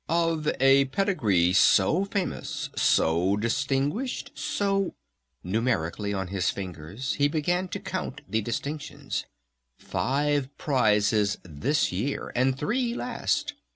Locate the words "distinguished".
3.37-4.31